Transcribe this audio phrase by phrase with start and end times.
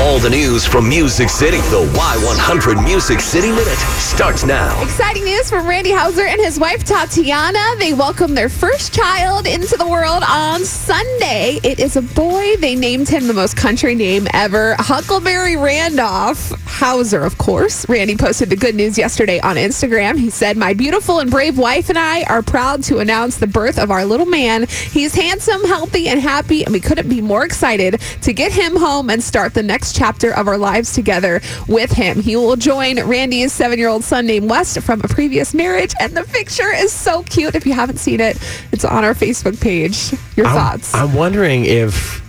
[0.00, 1.56] all the news from Music City.
[1.56, 4.82] The Y100 Music City Minute starts now.
[4.82, 7.58] Exciting news from Randy Houser and his wife Tatiana.
[7.78, 11.58] They welcomed their first child into the world on Sunday.
[11.62, 12.56] It is a boy.
[12.56, 17.88] They named him the most country name ever, Huckleberry Randolph Houser, of course.
[17.88, 20.18] Randy posted the good news yesterday on Instagram.
[20.18, 23.78] He said, My beautiful and brave wife and I are proud to announce the birth
[23.78, 24.66] of our little man.
[24.68, 29.08] He's handsome, healthy, and happy, and we couldn't be more excited to get him home
[29.08, 32.20] and start the next chapter of our lives together with him.
[32.20, 36.16] He will join Randy's seven year old son named West from a previous marriage, and
[36.16, 37.54] the picture is so cute.
[37.54, 38.38] If you haven't seen it,
[38.72, 40.12] it's on our Facebook page.
[40.36, 40.94] Your I'm, thoughts?
[40.94, 42.20] I'm wondering if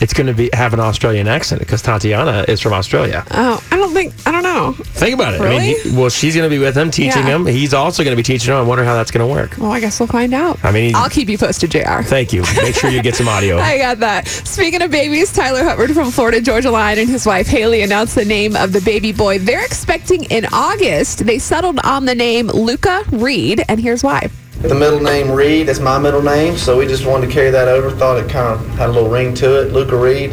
[0.00, 3.24] it's going to be have an Australian accent because Tatiana is from Australia.
[3.30, 4.72] oh, I don't think, I don't know.
[4.72, 5.40] Think about it.
[5.40, 7.36] I mean, well, she's going to be with him, teaching Yeah.
[7.36, 7.46] him.
[7.46, 8.58] He's also going to be teaching him.
[8.58, 9.56] I wonder how that's going to work.
[9.58, 10.58] Well, I guess we'll find out.
[10.64, 12.02] I mean, I'll keep you posted, JR.
[12.02, 12.42] Thank you.
[12.56, 13.58] Make sure you get some audio.
[13.60, 14.26] I got that.
[14.28, 18.24] Speaking of babies, Tyler Hubbard from Florida Georgia Line and his wife Haley announced the
[18.24, 21.24] name of the baby boy they're expecting in August.
[21.26, 24.28] They settled on the name Luca Reed, and here's why.
[24.64, 27.68] The middle name Reed that's my middle name, so we just wanted to carry that
[27.68, 27.90] over.
[27.90, 29.72] Thought it kind of had a little ring to it.
[29.74, 30.32] Luca Reed.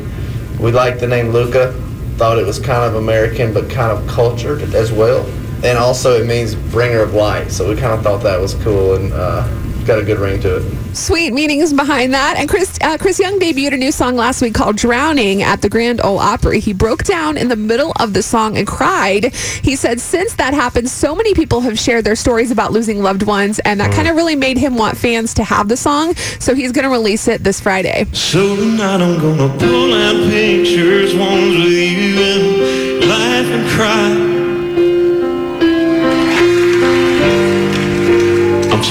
[0.58, 1.74] We liked the name Luca.
[2.16, 5.26] Thought it was kind of American, but kind of cultured as well.
[5.66, 7.52] And also, it means bringer of light.
[7.52, 9.46] So we kind of thought that was cool and uh,
[9.86, 10.96] got a good ring to it.
[10.96, 12.36] Sweet meanings behind that.
[12.38, 15.70] And Chris, uh, Chris Young debuted a new song last week called Drowning at the
[15.70, 16.60] Grand Ole Opry.
[16.60, 19.34] He broke down in the middle of the song and cried.
[19.64, 23.24] He said, Since that happened, so many people have shared their stories about losing loved
[23.24, 26.16] ones, and that kind of really made him want fans to have the song.
[26.40, 28.06] So he's going to release it this Friday.
[28.14, 34.31] So tonight I'm gonna pull out pictures, ones with you and laugh and cry.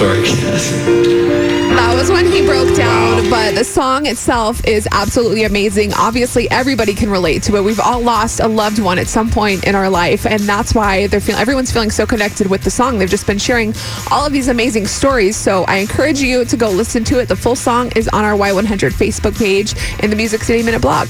[0.00, 5.92] That was when he broke down, but the song itself is absolutely amazing.
[5.92, 7.62] Obviously, everybody can relate to it.
[7.62, 11.06] We've all lost a loved one at some point in our life, and that's why
[11.08, 12.98] they're feeling everyone's feeling so connected with the song.
[12.98, 13.74] They've just been sharing
[14.10, 15.36] all of these amazing stories.
[15.36, 17.28] So I encourage you to go listen to it.
[17.28, 21.08] The full song is on our Y100 Facebook page and the Music City Minute blog.